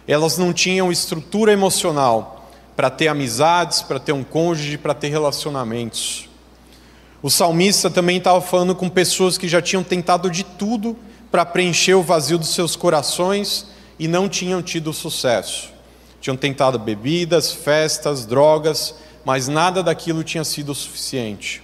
Elas 0.08 0.38
não 0.38 0.53
tinham 0.53 0.91
estrutura 0.91 1.51
emocional 1.51 2.48
para 2.75 2.89
ter 2.89 3.08
amizades, 3.08 3.82
para 3.82 4.00
ter 4.00 4.12
um 4.12 4.24
cônjuge, 4.24 4.77
para 4.77 4.93
ter 4.93 5.10
relacionamentos. 5.10 6.29
O 7.24 7.30
salmista 7.30 7.89
também 7.89 8.18
estava 8.18 8.42
falando 8.42 8.75
com 8.75 8.89
pessoas 8.89 9.38
que 9.38 9.48
já 9.48 9.62
tinham 9.62 9.82
tentado 9.82 10.30
de 10.30 10.44
tudo 10.44 10.94
para 11.32 11.46
preencher 11.46 11.94
o 11.94 12.03
vazio 12.03 12.38
dos 12.38 12.50
seus 12.50 12.75
corações 12.75 13.65
e 13.98 14.10
não 14.10 14.27
tinham 14.27 14.62
tido 14.62 14.92
sucesso. 14.92 15.70
Tinham 16.20 16.36
tentado 16.36 16.77
bebidas, 16.77 17.53
festas, 17.53 18.25
drogas, 18.25 18.94
mas 19.24 19.48
nada 19.48 19.82
daquilo 19.82 20.22
tinha 20.22 20.44
sido 20.44 20.75
suficiente. 20.75 21.63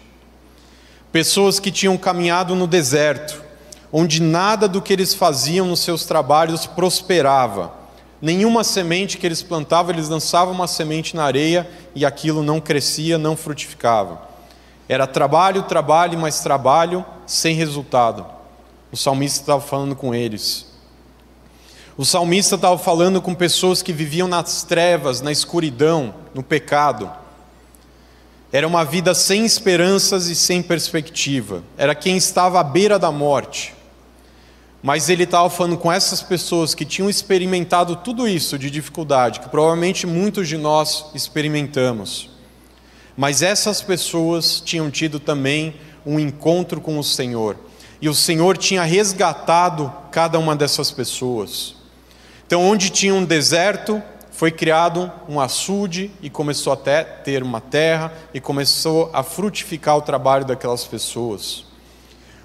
Pessoas 1.11 1.59
que 1.59 1.71
tinham 1.71 1.97
caminhado 1.97 2.55
no 2.55 2.65
deserto, 2.65 3.43
onde 3.91 4.21
nada 4.21 4.65
do 4.65 4.81
que 4.81 4.93
eles 4.93 5.13
faziam 5.13 5.67
nos 5.67 5.81
seus 5.81 6.05
trabalhos 6.05 6.65
prosperava. 6.67 7.73
Nenhuma 8.21 8.63
semente 8.63 9.17
que 9.17 9.25
eles 9.25 9.41
plantavam, 9.41 9.91
eles 9.91 10.07
lançavam 10.07 10.53
uma 10.53 10.67
semente 10.67 11.17
na 11.17 11.25
areia 11.25 11.69
e 11.93 12.05
aquilo 12.05 12.41
não 12.41 12.61
crescia, 12.61 13.17
não 13.17 13.35
frutificava. 13.35 14.28
Era 14.89 15.05
trabalho, 15.05 15.61
trabalho, 15.61 16.17
mais 16.17 16.39
trabalho, 16.39 17.05
sem 17.27 17.53
resultado. 17.53 18.25
O 18.91 18.97
salmista 18.97 19.41
estava 19.41 19.61
falando 19.61 19.95
com 19.95 20.15
eles. 20.15 20.65
O 21.95 22.03
salmista 22.03 22.55
estava 22.55 22.75
falando 22.75 23.21
com 23.21 23.35
pessoas 23.35 23.83
que 23.83 23.93
viviam 23.93 24.27
nas 24.27 24.63
trevas, 24.63 25.21
na 25.21 25.31
escuridão, 25.31 26.15
no 26.33 26.41
pecado. 26.41 27.11
Era 28.51 28.67
uma 28.67 28.83
vida 28.83 29.13
sem 29.13 29.45
esperanças 29.45 30.25
e 30.25 30.35
sem 30.35 30.63
perspectiva. 30.63 31.61
Era 31.77 31.93
quem 31.93 32.17
estava 32.17 32.59
à 32.59 32.63
beira 32.63 32.97
da 32.97 33.11
morte. 33.11 33.75
Mas 34.81 35.07
ele 35.07 35.25
estava 35.25 35.51
falando 35.51 35.77
com 35.77 35.91
essas 35.91 36.23
pessoas 36.23 36.73
que 36.73 36.83
tinham 36.83 37.09
experimentado 37.09 37.97
tudo 37.97 38.27
isso 38.27 38.57
de 38.57 38.71
dificuldade, 38.71 39.39
que 39.39 39.49
provavelmente 39.49 40.07
muitos 40.07 40.47
de 40.47 40.57
nós 40.57 41.11
experimentamos. 41.13 42.38
Mas 43.19 43.41
essas 43.41 43.81
pessoas 43.81 44.61
tinham 44.61 44.89
tido 44.89 45.19
também 45.19 45.75
um 46.05 46.17
encontro 46.17 46.79
com 46.79 46.97
o 46.97 47.03
Senhor. 47.03 47.57
E 47.99 48.07
o 48.07 48.13
Senhor 48.13 48.57
tinha 48.57 48.81
resgatado 48.83 49.91
cada 50.09 50.39
uma 50.39 50.55
dessas 50.55 50.89
pessoas. 50.89 51.75
Então, 52.47 52.63
onde 52.63 52.89
tinha 52.89 53.13
um 53.13 53.25
deserto, 53.25 54.01
foi 54.31 54.51
criado 54.51 55.11
um 55.27 55.37
açude 55.37 56.09
e 56.21 56.29
começou 56.29 56.71
até 56.71 57.03
ter 57.03 57.43
uma 57.43 57.59
terra 57.59 58.13
e 58.33 58.39
começou 58.39 59.09
a 59.11 59.21
frutificar 59.21 59.97
o 59.97 60.01
trabalho 60.01 60.45
daquelas 60.45 60.85
pessoas. 60.85 61.65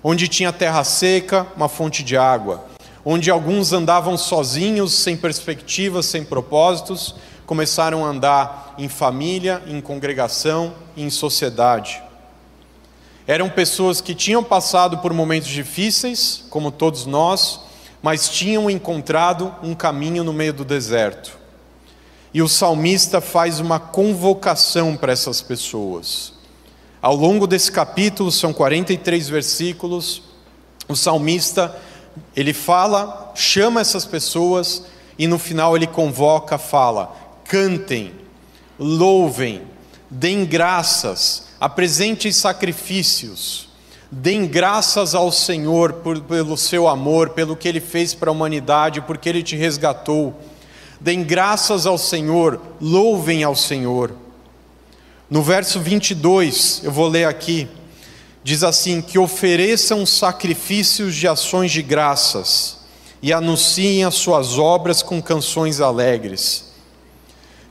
Onde 0.02 0.26
tinha 0.26 0.52
terra 0.52 0.83
seca, 0.83 1.47
uma 1.54 1.69
fonte 1.69 2.02
de 2.02 2.16
água. 2.16 2.64
Onde 3.04 3.31
alguns 3.31 3.73
andavam 3.73 4.16
sozinhos, 4.16 4.93
sem 4.93 5.16
perspectivas, 5.16 6.07
sem 6.07 6.25
propósitos, 6.25 7.14
começaram 7.46 8.04
a 8.04 8.08
andar 8.08 8.74
em 8.78 8.88
família, 8.88 9.62
em 9.66 9.80
congregação, 9.80 10.74
em 10.96 11.10
sociedade. 11.10 12.02
Eram 13.26 13.48
pessoas 13.48 14.00
que 14.00 14.14
tinham 14.14 14.44
passado 14.44 14.98
por 14.98 15.12
momentos 15.12 15.48
difíceis, 15.48 16.44
como 16.50 16.70
todos 16.70 17.06
nós, 17.06 17.60
mas 18.02 18.28
tinham 18.28 18.68
encontrado 18.68 19.54
um 19.62 19.74
caminho 19.74 20.22
no 20.22 20.32
meio 20.32 20.52
do 20.52 20.64
deserto. 20.64 21.38
E 22.34 22.42
o 22.42 22.48
salmista 22.48 23.20
faz 23.20 23.60
uma 23.60 23.78
convocação 23.78 24.96
para 24.96 25.12
essas 25.12 25.40
pessoas. 25.40 26.34
Ao 27.00 27.14
longo 27.14 27.46
desse 27.46 27.70
capítulo, 27.70 28.30
são 28.30 28.52
43 28.52 29.28
versículos, 29.28 30.22
o 30.88 30.94
salmista, 30.94 31.74
ele 32.36 32.52
fala, 32.52 33.32
chama 33.34 33.80
essas 33.80 34.04
pessoas 34.04 34.84
e 35.18 35.26
no 35.26 35.38
final 35.38 35.76
ele 35.76 35.86
convoca, 35.86 36.58
fala: 36.58 37.14
cantem, 37.54 38.11
louvem, 38.76 39.62
deem 40.11 40.44
graças, 40.44 41.44
apresentem 41.61 42.32
sacrifícios, 42.32 43.68
Deem 44.11 44.46
graças 44.46 45.12
ao 45.12 45.32
Senhor 45.32 45.94
por, 45.94 46.20
pelo 46.20 46.56
seu 46.56 46.87
amor, 46.87 47.30
pelo 47.30 47.56
que 47.56 47.66
Ele 47.66 47.80
fez 47.80 48.14
para 48.14 48.30
a 48.30 48.32
humanidade, 48.32 49.00
porque 49.00 49.28
Ele 49.28 49.42
te 49.42 49.56
resgatou. 49.56 50.32
Deem 51.00 51.25
graças 51.25 51.84
ao 51.84 51.99
Senhor, 51.99 52.61
louvem 52.80 53.42
ao 53.42 53.56
Senhor. 53.56 54.14
No 55.28 55.42
verso 55.42 55.80
22, 55.80 56.82
eu 56.84 56.92
vou 56.92 57.08
ler 57.08 57.26
aqui, 57.26 57.66
diz 58.44 58.62
assim: 58.62 59.02
Que 59.02 59.18
ofereçam 59.18 60.06
sacrifícios 60.06 61.16
de 61.16 61.26
ações 61.26 61.73
de 61.73 61.82
graças 61.82 62.78
e 63.20 63.32
anunciem 63.32 64.04
as 64.04 64.14
suas 64.14 64.58
obras 64.58 65.02
com 65.02 65.20
canções 65.20 65.80
alegres. 65.80 66.74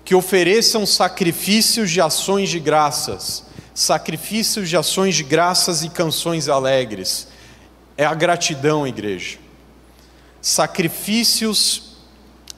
Que 0.04 0.16
ofereçam 0.16 0.86
sacrifícios 0.86 1.90
de 1.90 2.02
ações 2.02 2.50
de 2.50 2.60
graças 2.60 3.44
sacrifícios 3.74 4.70
de 4.70 4.78
ações 4.78 5.16
de 5.16 5.24
graças 5.24 5.84
e 5.84 5.90
canções 5.90 6.48
alegres. 6.48 7.28
É 7.98 8.06
a 8.06 8.14
gratidão, 8.14 8.88
igreja. 8.88 9.38
Sacrifícios 10.42 11.94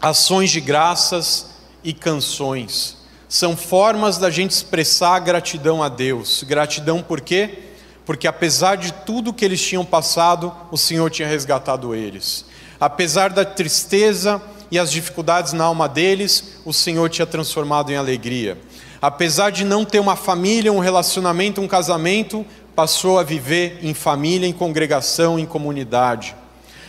ações 0.02 0.52
de 0.52 0.60
graças 0.60 1.48
e 1.84 1.94
canções. 1.94 2.98
São 3.30 3.56
formas 3.56 4.18
da 4.18 4.30
gente 4.30 4.52
expressar 4.52 5.20
gratidão 5.20 5.82
a 5.82 5.90
Deus. 5.90 6.44
Gratidão 6.44 7.02
por 7.02 7.22
quê? 7.22 7.60
Porque 8.06 8.28
apesar 8.28 8.76
de 8.76 8.94
tudo 8.94 9.34
que 9.34 9.44
eles 9.44 9.62
tinham 9.62 9.84
passado, 9.84 10.54
o 10.72 10.78
Senhor 10.78 11.10
tinha 11.10 11.28
resgatado 11.28 11.96
eles. 11.96 12.46
Apesar 12.80 13.32
da 13.32 13.44
tristeza 13.44 14.42
e 14.76 14.80
as 14.80 14.92
dificuldades 14.92 15.54
na 15.54 15.64
alma 15.64 15.88
deles, 15.88 16.58
o 16.66 16.74
Senhor 16.74 17.10
tinha 17.10 17.26
transformado 17.26 17.92
em 17.92 17.96
alegria. 17.96 18.58
Apesar 19.02 19.50
de 19.50 19.64
não 19.64 19.86
ter 19.86 20.00
uma 20.00 20.18
família, 20.18 20.72
um 20.72 20.80
relacionamento, 20.80 21.62
um 21.62 21.68
casamento, 21.68 22.46
passou 22.76 23.18
a 23.18 23.24
viver 23.24 23.80
em 23.82 23.94
família, 23.94 24.46
em 24.46 24.52
congregação, 24.52 25.40
em 25.40 25.46
comunidade. 25.46 26.36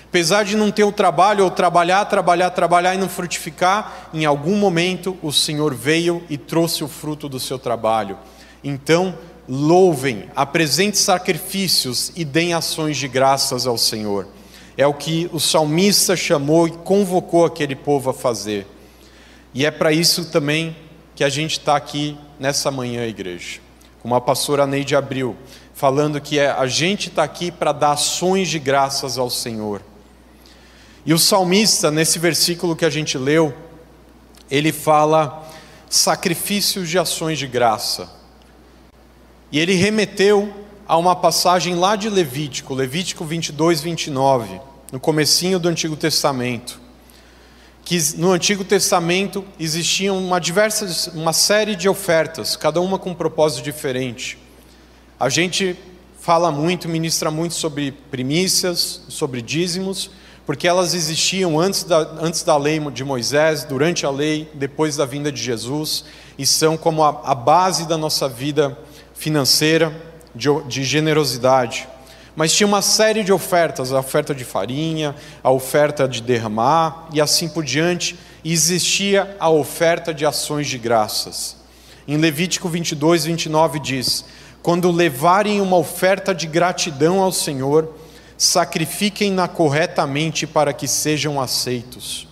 Apesar 0.08 0.44
de 0.44 0.56
não 0.56 0.72
ter 0.72 0.82
o 0.82 0.90
trabalho, 0.90 1.44
ou 1.44 1.50
trabalhar, 1.50 2.04
trabalhar, 2.06 2.50
trabalhar 2.50 2.94
e 2.94 2.98
não 2.98 3.08
frutificar, 3.08 4.08
em 4.12 4.24
algum 4.24 4.56
momento 4.56 5.16
o 5.22 5.32
Senhor 5.32 5.72
veio 5.72 6.24
e 6.28 6.36
trouxe 6.36 6.82
o 6.82 6.88
fruto 6.88 7.28
do 7.28 7.38
seu 7.38 7.58
trabalho. 7.58 8.18
Então, 8.64 9.16
louvem, 9.48 10.24
apresentem 10.34 11.00
sacrifícios 11.00 12.10
e 12.16 12.24
deem 12.24 12.52
ações 12.52 12.96
de 12.96 13.06
graças 13.06 13.64
ao 13.64 13.78
Senhor. 13.78 14.26
É 14.76 14.86
o 14.86 14.92
que 14.92 15.28
o 15.32 15.40
salmista 15.40 16.14
chamou 16.14 16.68
e 16.68 16.70
convocou 16.70 17.44
aquele 17.44 17.74
povo 17.74 18.10
a 18.10 18.14
fazer. 18.14 18.66
E 19.54 19.64
é 19.64 19.70
para 19.70 19.90
isso 19.90 20.26
também 20.30 20.76
que 21.14 21.24
a 21.24 21.28
gente 21.30 21.52
está 21.52 21.76
aqui 21.76 22.16
nessa 22.38 22.70
manhã, 22.70 23.06
igreja. 23.06 23.60
Como 24.02 24.14
a 24.14 24.20
pastora 24.20 24.66
Neide 24.66 24.94
abriu, 24.94 25.34
falando 25.74 26.20
que 26.20 26.38
é, 26.38 26.50
a 26.50 26.66
gente 26.66 27.08
está 27.08 27.22
aqui 27.22 27.50
para 27.50 27.72
dar 27.72 27.92
ações 27.92 28.48
de 28.48 28.58
graças 28.58 29.16
ao 29.16 29.30
Senhor. 29.30 29.80
E 31.06 31.14
o 31.14 31.18
salmista, 31.18 31.90
nesse 31.90 32.18
versículo 32.18 32.76
que 32.76 32.84
a 32.84 32.90
gente 32.90 33.16
leu, 33.16 33.54
ele 34.50 34.72
fala 34.72 35.48
sacrifícios 35.88 36.88
de 36.88 36.98
ações 36.98 37.38
de 37.38 37.46
graça. 37.46 38.10
E 39.50 39.58
ele 39.58 39.74
remeteu 39.74 40.52
a 40.88 40.96
uma 40.96 41.16
passagem 41.16 41.74
lá 41.74 41.96
de 41.96 42.08
Levítico, 42.08 42.72
Levítico 42.72 43.24
22, 43.24 43.80
29, 43.80 44.60
no 44.92 45.00
comecinho 45.00 45.58
do 45.58 45.68
Antigo 45.68 45.96
Testamento. 45.96 46.80
Que 47.84 47.98
no 48.16 48.32
Antigo 48.32 48.64
Testamento 48.64 49.44
existiam 49.58 50.18
uma, 50.18 50.40
diversas, 50.40 51.08
uma 51.08 51.32
série 51.32 51.74
de 51.74 51.88
ofertas, 51.88 52.56
cada 52.56 52.80
uma 52.80 52.98
com 52.98 53.10
um 53.10 53.14
propósito 53.14 53.64
diferente. 53.64 54.38
A 55.18 55.28
gente 55.28 55.76
fala 56.20 56.52
muito, 56.52 56.88
ministra 56.88 57.30
muito 57.30 57.54
sobre 57.54 57.92
primícias, 57.92 59.02
sobre 59.08 59.42
dízimos, 59.42 60.10
porque 60.44 60.68
elas 60.68 60.94
existiam 60.94 61.58
antes 61.58 61.82
da, 61.82 61.98
antes 62.20 62.44
da 62.44 62.56
lei 62.56 62.78
de 62.90 63.02
Moisés, 63.02 63.64
durante 63.64 64.06
a 64.06 64.10
lei, 64.10 64.48
depois 64.54 64.96
da 64.96 65.04
vinda 65.04 65.32
de 65.32 65.42
Jesus, 65.42 66.04
e 66.38 66.46
são 66.46 66.76
como 66.76 67.02
a, 67.02 67.22
a 67.24 67.34
base 67.34 67.88
da 67.88 67.98
nossa 67.98 68.28
vida 68.28 68.78
financeira, 69.14 69.92
de, 70.36 70.48
de 70.68 70.84
generosidade. 70.84 71.88
Mas 72.36 72.52
tinha 72.52 72.66
uma 72.66 72.82
série 72.82 73.24
de 73.24 73.32
ofertas, 73.32 73.92
a 73.92 73.98
oferta 73.98 74.34
de 74.34 74.44
farinha, 74.44 75.16
a 75.42 75.50
oferta 75.50 76.06
de 76.06 76.20
derramar 76.20 77.08
e 77.12 77.20
assim 77.20 77.48
por 77.48 77.64
diante, 77.64 78.16
e 78.44 78.52
existia 78.52 79.34
a 79.40 79.48
oferta 79.48 80.12
de 80.12 80.26
ações 80.26 80.68
de 80.68 80.76
graças. 80.76 81.56
Em 82.06 82.18
Levítico 82.18 82.68
22, 82.68 83.24
29 83.24 83.80
diz: 83.80 84.24
Quando 84.62 84.92
levarem 84.92 85.60
uma 85.62 85.78
oferta 85.78 86.34
de 86.34 86.46
gratidão 86.46 87.20
ao 87.20 87.32
Senhor, 87.32 87.92
sacrifiquem-na 88.36 89.48
corretamente 89.48 90.46
para 90.46 90.74
que 90.74 90.86
sejam 90.86 91.40
aceitos. 91.40 92.28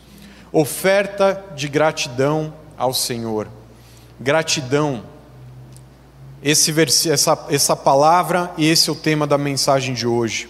Oferta 0.53 1.43
de 1.57 1.67
gratidão 1.67 2.53
ao 2.77 2.93
Senhor. 2.93 3.49
Gratidão. 4.21 5.14
Esse 6.45 6.71
vers... 6.71 7.07
essa, 7.07 7.47
essa 7.49 7.75
palavra 7.75 8.53
e 8.59 8.69
esse 8.69 8.91
é 8.91 8.93
o 8.93 8.97
tema 8.97 9.27
da 9.27 9.39
mensagem 9.39 9.95
de 9.95 10.07
hoje. 10.07 10.47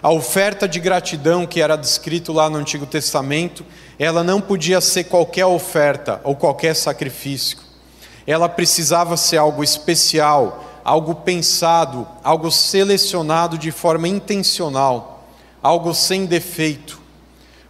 A 0.00 0.08
oferta 0.08 0.68
de 0.68 0.78
gratidão 0.78 1.44
que 1.44 1.60
era 1.60 1.74
descrito 1.74 2.32
lá 2.32 2.48
no 2.48 2.58
Antigo 2.58 2.86
Testamento, 2.86 3.66
ela 3.98 4.22
não 4.22 4.40
podia 4.40 4.80
ser 4.80 5.02
qualquer 5.02 5.44
oferta 5.44 6.20
ou 6.22 6.36
qualquer 6.36 6.76
sacrifício. 6.76 7.58
Ela 8.24 8.48
precisava 8.48 9.16
ser 9.16 9.38
algo 9.38 9.64
especial, 9.64 10.64
algo 10.84 11.12
pensado, 11.16 12.06
algo 12.22 12.48
selecionado 12.52 13.58
de 13.58 13.72
forma 13.72 14.06
intencional, 14.06 15.26
algo 15.60 15.92
sem 15.92 16.24
defeito. 16.24 17.00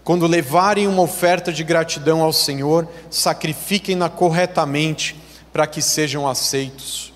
Quando 0.05 0.27
levarem 0.27 0.87
uma 0.87 1.01
oferta 1.01 1.51
de 1.51 1.65
gratidão 1.65 2.21
ao 2.21 2.35
Senhor, 2.35 2.87
sacrifiquem-na 3.09 4.11
corretamente 4.11 5.17
para 5.51 5.67
que 5.67 5.81
sejam 5.81 6.29
aceitos. 6.29 7.16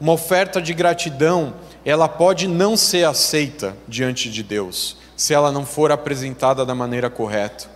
Uma 0.00 0.12
oferta 0.12 0.62
de 0.62 0.72
gratidão, 0.72 1.52
ela 1.84 2.08
pode 2.08 2.48
não 2.48 2.74
ser 2.74 3.04
aceita 3.04 3.76
diante 3.86 4.30
de 4.30 4.42
Deus, 4.42 4.96
se 5.14 5.34
ela 5.34 5.52
não 5.52 5.66
for 5.66 5.92
apresentada 5.92 6.64
da 6.64 6.74
maneira 6.74 7.10
correta. 7.10 7.68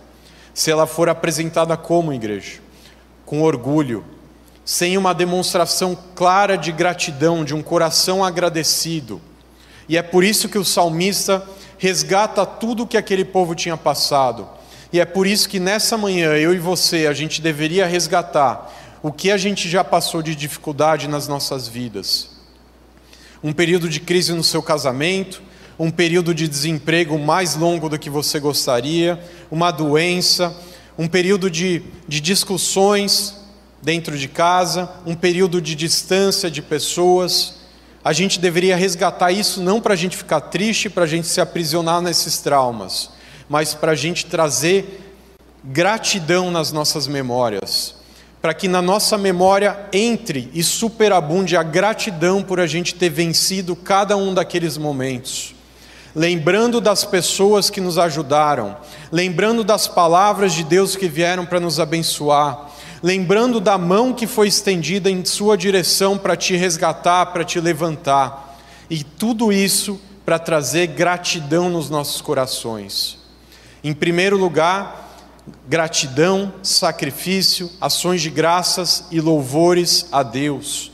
Se 0.51 0.71
ela 0.71 0.87
for 0.87 1.07
apresentada 1.07 1.77
como 1.77 2.13
igreja, 2.13 2.59
com 3.25 3.43
orgulho, 3.43 4.03
sem 4.63 4.97
uma 4.97 5.13
demonstração 5.13 5.95
clara 6.15 6.57
de 6.57 6.71
gratidão, 6.71 7.45
de 7.45 7.53
um 7.53 7.61
coração 7.61 8.23
agradecido. 8.23 9.21
E 9.87 9.95
é 9.95 10.01
por 10.01 10.23
isso 10.23 10.49
que 10.49 10.57
o 10.57 10.65
salmista 10.65 11.47
resgata 11.77 12.43
tudo 12.43 12.87
que 12.87 12.97
aquele 12.97 13.23
povo 13.23 13.53
tinha 13.53 13.77
passado. 13.77 14.49
E 14.91 14.99
é 14.99 15.05
por 15.05 15.27
isso 15.27 15.47
que 15.47 15.59
nessa 15.59 15.97
manhã 15.97 16.31
eu 16.31 16.53
e 16.53 16.57
você 16.57 17.05
a 17.05 17.13
gente 17.13 17.41
deveria 17.41 17.85
resgatar 17.85 18.73
o 19.05 19.11
que 19.11 19.29
a 19.29 19.37
gente 19.37 19.69
já 19.69 19.83
passou 19.83 20.23
de 20.23 20.35
dificuldade 20.35 21.07
nas 21.07 21.27
nossas 21.27 21.67
vidas. 21.67 22.27
Um 23.43 23.53
período 23.53 23.87
de 23.87 23.99
crise 23.99 24.33
no 24.33 24.43
seu 24.43 24.63
casamento, 24.63 25.43
um 25.77 25.91
período 25.91 26.33
de 26.33 26.47
desemprego 26.47 27.19
mais 27.19 27.55
longo 27.55 27.87
do 27.87 27.99
que 27.99 28.09
você 28.09 28.39
gostaria, 28.39 29.23
uma 29.51 29.69
doença, 29.69 30.59
um 30.97 31.07
período 31.07 31.51
de, 31.51 31.83
de 32.07 32.19
discussões 32.19 33.35
dentro 33.79 34.17
de 34.17 34.27
casa, 34.27 34.91
um 35.05 35.13
período 35.13 35.61
de 35.61 35.75
distância 35.75 36.49
de 36.49 36.63
pessoas. 36.63 37.57
A 38.03 38.11
gente 38.11 38.39
deveria 38.39 38.75
resgatar 38.75 39.31
isso 39.31 39.61
não 39.61 39.79
para 39.79 39.93
a 39.93 39.97
gente 39.97 40.17
ficar 40.17 40.41
triste, 40.41 40.89
para 40.89 41.03
a 41.03 41.07
gente 41.07 41.27
se 41.27 41.39
aprisionar 41.39 42.01
nesses 42.01 42.39
traumas, 42.39 43.11
mas 43.47 43.75
para 43.75 43.91
a 43.91 43.95
gente 43.95 44.25
trazer 44.25 45.13
gratidão 45.63 46.49
nas 46.49 46.71
nossas 46.71 47.05
memórias, 47.05 47.94
para 48.45 48.53
que 48.53 48.67
na 48.67 48.79
nossa 48.79 49.17
memória 49.17 49.75
entre 49.91 50.51
e 50.53 50.61
superabunde 50.61 51.57
a 51.57 51.63
gratidão 51.63 52.43
por 52.43 52.59
a 52.59 52.67
gente 52.67 52.93
ter 52.93 53.09
vencido 53.09 53.75
cada 53.75 54.15
um 54.15 54.35
daqueles 54.35 54.77
momentos. 54.77 55.55
Lembrando 56.13 56.79
das 56.79 57.03
pessoas 57.03 57.71
que 57.71 57.81
nos 57.81 57.97
ajudaram, 57.97 58.77
lembrando 59.11 59.63
das 59.63 59.87
palavras 59.87 60.53
de 60.53 60.63
Deus 60.63 60.95
que 60.95 61.07
vieram 61.07 61.43
para 61.43 61.59
nos 61.59 61.79
abençoar, 61.79 62.69
lembrando 63.01 63.59
da 63.59 63.79
mão 63.79 64.13
que 64.13 64.27
foi 64.27 64.47
estendida 64.47 65.09
em 65.09 65.25
sua 65.25 65.57
direção 65.57 66.15
para 66.15 66.35
te 66.35 66.55
resgatar, 66.55 67.25
para 67.33 67.43
te 67.43 67.59
levantar. 67.59 68.59
E 68.91 69.03
tudo 69.03 69.51
isso 69.51 69.99
para 70.23 70.37
trazer 70.37 70.85
gratidão 70.85 71.67
nos 71.67 71.89
nossos 71.89 72.21
corações. 72.21 73.17
Em 73.83 73.91
primeiro 73.91 74.37
lugar, 74.37 75.04
gratidão, 75.67 76.53
sacrifício, 76.63 77.69
ações 77.79 78.21
de 78.21 78.29
graças 78.29 79.05
e 79.11 79.19
louvores 79.19 80.07
a 80.11 80.23
Deus. 80.23 80.91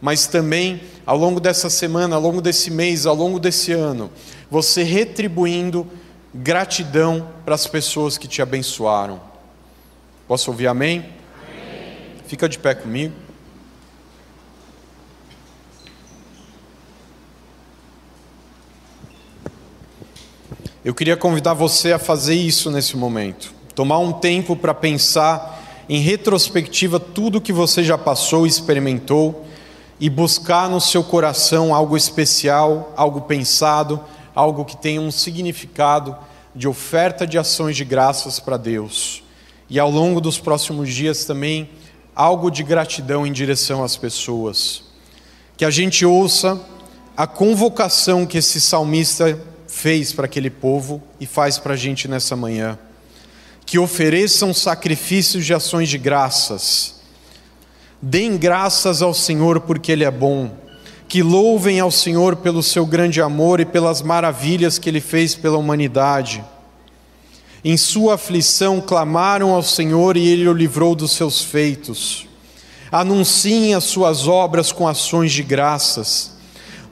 Mas 0.00 0.26
também, 0.26 0.82
ao 1.06 1.16
longo 1.16 1.40
dessa 1.40 1.70
semana, 1.70 2.16
ao 2.16 2.22
longo 2.22 2.40
desse 2.40 2.70
mês, 2.70 3.06
ao 3.06 3.14
longo 3.14 3.38
desse 3.38 3.72
ano, 3.72 4.10
você 4.50 4.82
retribuindo 4.82 5.86
gratidão 6.34 7.28
para 7.44 7.54
as 7.54 7.66
pessoas 7.66 8.18
que 8.18 8.26
te 8.26 8.42
abençoaram. 8.42 9.20
Posso 10.26 10.50
ouvir 10.50 10.66
amém? 10.66 11.04
Fica 12.26 12.48
de 12.48 12.58
pé 12.58 12.74
comigo. 12.74 13.14
Eu 20.84 20.94
queria 20.94 21.16
convidar 21.16 21.54
você 21.54 21.92
a 21.92 21.98
fazer 21.98 22.34
isso 22.34 22.68
nesse 22.68 22.96
momento. 22.96 23.61
Tomar 23.74 23.98
um 23.98 24.12
tempo 24.12 24.54
para 24.54 24.74
pensar 24.74 25.84
em 25.88 26.00
retrospectiva 26.00 27.00
tudo 27.00 27.40
que 27.40 27.52
você 27.52 27.82
já 27.82 27.96
passou 27.96 28.46
e 28.46 28.48
experimentou 28.48 29.44
e 29.98 30.10
buscar 30.10 30.68
no 30.68 30.80
seu 30.80 31.02
coração 31.04 31.74
algo 31.74 31.96
especial, 31.96 32.92
algo 32.96 33.22
pensado, 33.22 34.00
algo 34.34 34.64
que 34.64 34.76
tenha 34.76 35.00
um 35.00 35.10
significado 35.10 36.16
de 36.54 36.68
oferta 36.68 37.26
de 37.26 37.38
ações 37.38 37.76
de 37.76 37.84
graças 37.84 38.38
para 38.38 38.56
Deus. 38.56 39.22
E 39.70 39.78
ao 39.78 39.90
longo 39.90 40.20
dos 40.20 40.38
próximos 40.38 40.92
dias 40.92 41.24
também 41.24 41.70
algo 42.14 42.50
de 42.50 42.62
gratidão 42.62 43.26
em 43.26 43.32
direção 43.32 43.82
às 43.82 43.96
pessoas. 43.96 44.82
Que 45.56 45.64
a 45.64 45.70
gente 45.70 46.04
ouça 46.04 46.60
a 47.16 47.26
convocação 47.26 48.26
que 48.26 48.38
esse 48.38 48.60
salmista 48.60 49.38
fez 49.66 50.12
para 50.12 50.26
aquele 50.26 50.50
povo 50.50 51.02
e 51.18 51.26
faz 51.26 51.58
para 51.58 51.74
a 51.74 51.76
gente 51.76 52.08
nessa 52.08 52.36
manhã. 52.36 52.78
Que 53.72 53.78
ofereçam 53.78 54.52
sacrifícios 54.52 55.46
de 55.46 55.54
ações 55.54 55.88
de 55.88 55.96
graças. 55.96 56.96
Deem 58.02 58.36
graças 58.36 59.00
ao 59.00 59.14
Senhor 59.14 59.60
porque 59.60 59.90
Ele 59.90 60.04
é 60.04 60.10
bom. 60.10 60.54
Que 61.08 61.22
louvem 61.22 61.80
ao 61.80 61.90
Senhor 61.90 62.36
pelo 62.36 62.62
seu 62.62 62.84
grande 62.84 63.22
amor 63.22 63.60
e 63.60 63.64
pelas 63.64 64.02
maravilhas 64.02 64.78
que 64.78 64.90
Ele 64.90 65.00
fez 65.00 65.34
pela 65.34 65.56
humanidade. 65.56 66.44
Em 67.64 67.78
sua 67.78 68.16
aflição 68.16 68.78
clamaram 68.78 69.54
ao 69.54 69.62
Senhor 69.62 70.18
e 70.18 70.28
Ele 70.28 70.46
o 70.46 70.52
livrou 70.52 70.94
dos 70.94 71.12
seus 71.12 71.40
feitos. 71.40 72.26
Anunciem 72.90 73.72
as 73.74 73.84
suas 73.84 74.28
obras 74.28 74.70
com 74.70 74.86
ações 74.86 75.32
de 75.32 75.42
graças. 75.42 76.32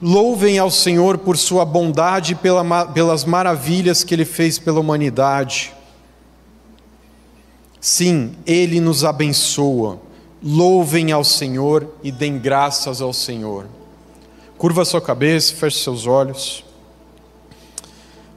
Louvem 0.01 0.57
ao 0.57 0.71
Senhor 0.71 1.19
por 1.19 1.37
sua 1.37 1.63
bondade 1.63 2.31
e 2.33 2.35
pela, 2.37 2.87
pelas 2.87 3.23
maravilhas 3.23 4.03
que 4.03 4.15
Ele 4.15 4.25
fez 4.25 4.57
pela 4.57 4.79
humanidade. 4.79 5.73
Sim, 7.81 8.35
Ele 8.45 8.79
nos 8.79 9.03
abençoa. 9.03 9.99
Louvem 10.43 11.11
ao 11.11 11.23
Senhor 11.23 11.95
e 12.03 12.11
deem 12.11 12.37
graças 12.37 13.01
ao 13.01 13.11
Senhor. 13.11 13.65
Curva 14.55 14.85
sua 14.85 15.01
cabeça, 15.01 15.55
feche 15.55 15.79
seus 15.79 16.05
olhos. 16.05 16.63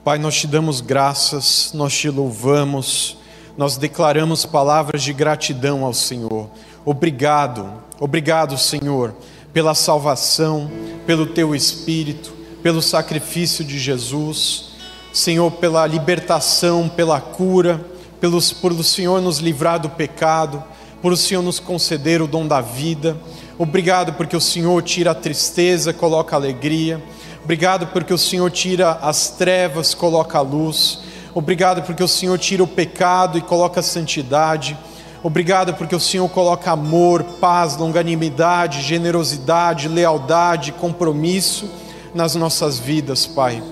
Pai, 0.03 0.19
nós 0.19 0.37
te 0.37 0.47
damos 0.47 0.81
graças, 0.81 1.73
nós 1.75 1.95
te 1.95 2.09
louvamos, 2.09 3.19
nós 3.57 3.77
declaramos 3.77 4.47
palavras 4.47 5.03
de 5.03 5.13
gratidão 5.13 5.85
ao 5.85 5.93
Senhor. 5.93 6.49
Obrigado, 6.83 7.71
obrigado, 8.01 8.57
Senhor, 8.57 9.15
pela 9.53 9.75
salvação, 9.75 10.71
pelo 11.07 11.27
teu 11.27 11.55
Espírito, 11.55 12.33
pelo 12.63 12.81
sacrifício 12.81 13.63
de 13.63 13.79
Jesus, 13.79 14.71
Senhor, 15.13 15.51
pela 15.53 15.87
libertação, 15.87 16.89
pela 16.89 17.21
cura, 17.21 17.93
pelos, 18.25 18.55
por 18.55 18.73
o 18.73 18.83
Senhor 18.83 19.21
nos 19.21 19.37
livrar 19.37 19.79
do 19.79 19.91
pecado, 19.91 20.65
por 21.03 21.13
o 21.13 21.17
Senhor 21.17 21.43
nos 21.43 21.61
conceder 21.61 22.23
o 22.23 22.27
dom 22.27 22.47
da 22.47 22.59
vida. 22.59 23.19
Obrigado 23.59 24.15
porque 24.15 24.35
o 24.35 24.41
Senhor 24.41 24.83
tira 24.83 25.11
a 25.11 25.15
tristeza, 25.15 25.93
coloca 25.93 26.35
alegria. 26.35 27.05
Obrigado 27.45 27.89
porque 27.89 28.15
o 28.15 28.17
Senhor 28.17 28.51
tira 28.51 28.93
as 29.03 29.29
trevas, 29.29 29.93
coloca 29.93 30.39
a 30.39 30.41
luz. 30.41 31.01
Obrigado 31.35 31.83
porque 31.83 32.03
o 32.03 32.09
Senhor 32.09 32.39
tira 32.39 32.63
o 32.63 32.67
pecado 32.67 33.37
e 33.37 33.43
coloca 33.43 33.81
a 33.81 33.83
santidade. 33.83 34.75
Obrigado 35.23 35.75
porque 35.75 35.95
o 35.95 36.01
Senhor 36.01 36.27
coloca 36.31 36.71
amor, 36.71 37.23
paz, 37.43 37.77
longanimidade, 37.77 38.81
generosidade, 38.81 39.87
lealdade, 39.87 40.73
compromisso 40.73 41.71
nas 42.15 42.35
nossas 42.35 42.79
vidas, 42.79 43.27
Pai. 43.27 43.63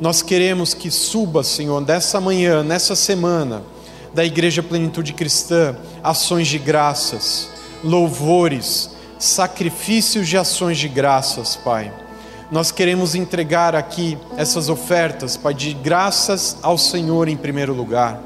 Nós 0.00 0.22
queremos 0.22 0.74
que 0.74 0.90
suba, 0.90 1.44
Senhor, 1.44 1.80
dessa 1.84 2.20
manhã, 2.20 2.64
nessa 2.64 2.96
semana, 2.96 3.62
da 4.14 4.24
Igreja 4.24 4.62
Plenitude 4.62 5.12
Cristã, 5.12 5.76
ações 6.02 6.48
de 6.48 6.58
graças, 6.58 7.48
louvores, 7.82 8.90
sacrifícios 9.18 10.28
de 10.28 10.36
ações 10.36 10.78
de 10.78 10.88
graças, 10.88 11.56
Pai 11.56 11.92
nós 12.52 12.70
queremos 12.70 13.14
entregar 13.14 13.74
aqui 13.74 14.18
essas 14.36 14.68
ofertas, 14.68 15.38
Pai, 15.38 15.54
de 15.54 15.72
graças 15.72 16.58
ao 16.62 16.76
Senhor 16.76 17.26
em 17.26 17.34
primeiro 17.34 17.72
lugar. 17.72 18.20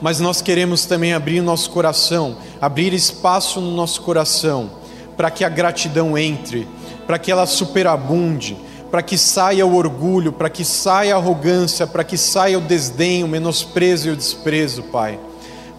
Mas 0.00 0.18
nós 0.18 0.40
queremos 0.40 0.86
também 0.86 1.12
abrir 1.12 1.42
nosso 1.42 1.68
coração, 1.72 2.38
abrir 2.58 2.94
espaço 2.94 3.60
no 3.60 3.70
nosso 3.70 4.00
coração, 4.00 4.70
para 5.14 5.30
que 5.30 5.44
a 5.44 5.50
gratidão 5.50 6.16
entre, 6.16 6.66
para 7.06 7.18
que 7.18 7.30
ela 7.30 7.44
superabunde, 7.44 8.56
para 8.92 9.00
que 9.00 9.16
saia 9.16 9.66
o 9.66 9.74
orgulho, 9.74 10.34
para 10.34 10.50
que 10.50 10.66
saia 10.66 11.14
a 11.14 11.16
arrogância, 11.16 11.86
para 11.86 12.04
que 12.04 12.18
saia 12.18 12.58
o 12.58 12.60
desdém, 12.60 13.24
o 13.24 13.28
menosprezo 13.28 14.08
e 14.08 14.10
o 14.10 14.16
desprezo, 14.16 14.82
Pai. 14.82 15.18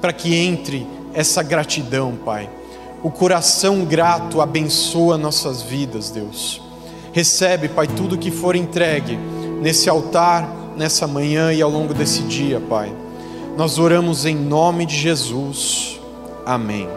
Para 0.02 0.12
que 0.12 0.34
entre 0.36 0.88
essa 1.14 1.44
gratidão, 1.44 2.18
Pai. 2.26 2.50
O 3.04 3.12
coração 3.12 3.86
grato 3.86 4.42
abençoa 4.42 5.16
nossas 5.16 5.62
vidas, 5.62 6.10
Deus. 6.10 6.60
Recebe, 7.12 7.70
Pai, 7.70 7.86
tudo 7.86 8.18
que 8.18 8.32
for 8.32 8.56
entregue 8.56 9.16
nesse 9.62 9.88
altar, 9.88 10.50
nessa 10.76 11.06
manhã 11.06 11.54
e 11.54 11.62
ao 11.62 11.70
longo 11.70 11.94
desse 11.94 12.24
dia, 12.24 12.60
Pai. 12.60 12.92
Nós 13.56 13.78
oramos 13.78 14.26
em 14.26 14.36
nome 14.36 14.88
de 14.88 14.96
Jesus. 14.96 16.00
Amém. 16.44 16.90